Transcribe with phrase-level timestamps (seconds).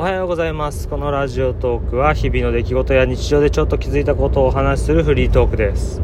[0.00, 0.88] おはようございます。
[0.88, 6.00] このラジオトークは日々の出来事や日常でちょっと気づいたことをお話しするフリートークです。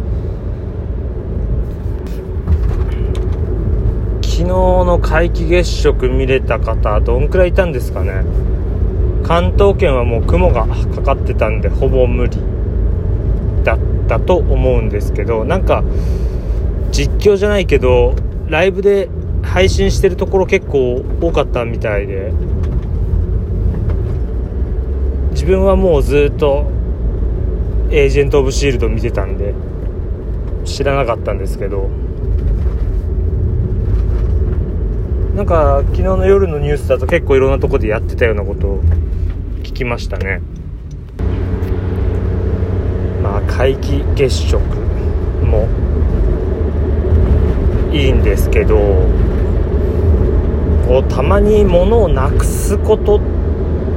[4.20, 8.22] 昨日の皆既月食見れた方どんくらいいたんですかね？
[9.24, 12.36] 関東圏はもう雲がかかってたんでほぼ無理。
[13.64, 13.78] だっ
[14.08, 15.82] たと思うんですけどなんか
[16.92, 18.14] 実況じゃないけど
[18.48, 19.08] ライブで
[19.42, 22.34] 配信してるところ結構多かったみたいで。
[25.36, 26.64] 自分はもうずっと
[27.90, 29.52] エージェント・オブ・シールド見てたんで
[30.64, 31.90] 知らなかったんですけど
[35.36, 38.82] なんか昨日の夜のニュースだと結構いろんなとこでやってたようなことを
[39.62, 40.40] 聞きましたね。
[43.22, 44.58] まあ皆既月食
[45.44, 45.68] も
[47.92, 48.78] いいんですけど
[50.88, 53.20] こうたまに物をなくすことっ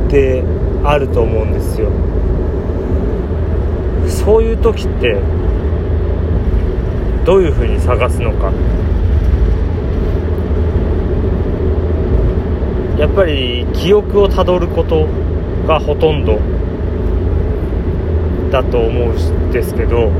[0.09, 0.43] て
[0.83, 1.89] あると思うんですよ。
[4.07, 5.19] そういう時って
[7.25, 8.51] どういうふうに探すのか。
[12.97, 15.07] やっぱり記憶をたどること
[15.65, 16.37] がほとんど
[18.51, 20.11] だと思うんですけど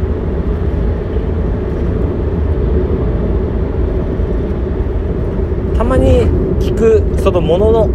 [5.75, 6.21] たまに
[6.59, 7.87] 聞くそのものの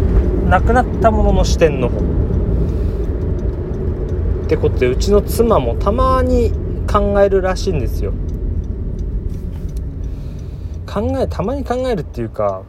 [0.51, 2.24] なくなったものの視点の方。
[4.45, 6.53] ってことでうちの妻もたまに
[6.91, 8.13] 考えるらしいんですよ。
[10.87, 12.63] 考えたまに考えるっていうか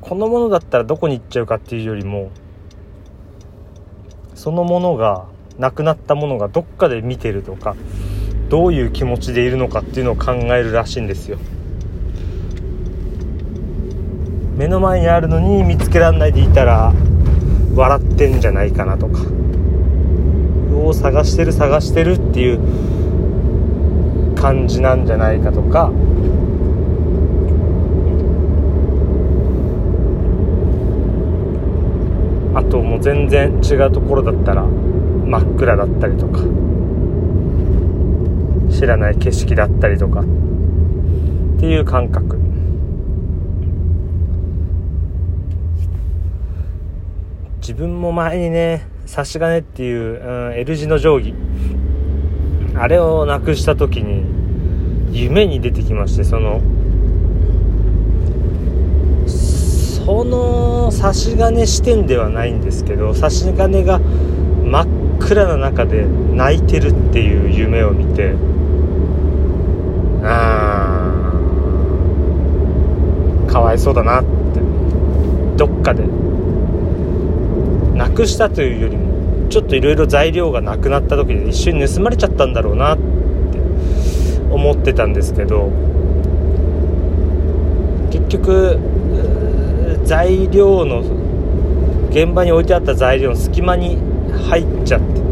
[0.00, 2.30] このものだったらどこに行っちゃうかっていうよりも
[4.34, 5.26] そのものが
[5.58, 7.74] なくなったものがどっかで見てるとか
[8.48, 11.38] どういう気持ちでいるのかっていうのを考えるらしいんですよ。
[14.56, 16.94] 目の前にあるのに見つけられないでいたら
[17.74, 19.20] 笑ってんじゃないかなとか。
[20.86, 22.60] を探してる探してるっていう
[24.34, 25.90] 感じなんじゃないかとか。
[32.54, 36.40] あともう全然違うところだったら真っ暗だったりとか。
[38.70, 40.20] 知らない景色だったりとか。
[40.20, 40.24] っ
[41.58, 42.38] ていう感覚。
[47.60, 51.34] 自分も前にね差し金っていう、うん、L 字の定規。
[52.78, 54.22] あれをなくした時に
[55.10, 56.60] 夢に出てきましてその
[59.26, 64.86] その差し金視点ではないんですけど差し金が真っ
[65.20, 68.34] 暗な中で泣いてるっていう夢を見て
[70.22, 74.60] あーかわいそうだなって
[75.56, 76.04] どっかで
[77.96, 83.02] なくしたというよりもちょっといろいろ材料がなくなった時に一瞬盗まれちゃったんだろうなって
[84.50, 85.70] 思ってたんですけど
[88.10, 88.78] 結局
[90.04, 91.00] 材料の
[92.10, 93.98] 現場に置いてあった材料の隙間に
[94.48, 95.26] 入っちゃってて。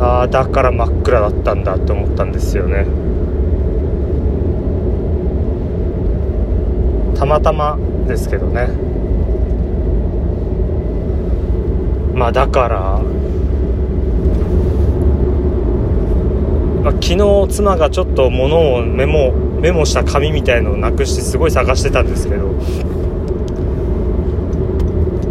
[0.00, 2.86] ああだから真っ暗だったんだって思ったんですよね。
[7.18, 8.68] たまたまですけどね。
[12.14, 12.78] まあだから、
[16.84, 22.54] まあ、昨日妻がちょっと物をメモメモした紙みたいのをなくしてすごい探してたんですけど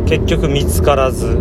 [0.07, 1.37] 結局見つからず、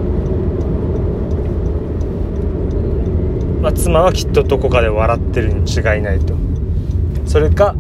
[3.63, 6.35] まあ、妻はきっとどこかで笑ってるに違いないと。
[7.27, 7.75] それか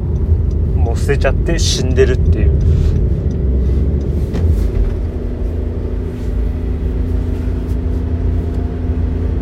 [0.86, 2.52] もう捨てちゃって死んでるっていう。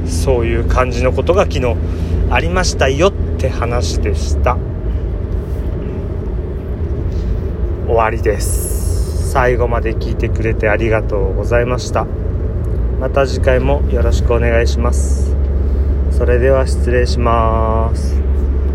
[0.08, 1.76] そういう感じのことが昨日
[2.30, 4.56] ありましたよって話でした。
[7.86, 9.30] 終わりです。
[9.30, 12.06] 最後まで聞いてくれてありがとうございました。
[13.00, 15.36] また次回もよろしくお願いします。
[16.10, 18.33] それでは失礼します。